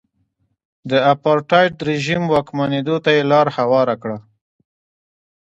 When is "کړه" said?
4.01-4.17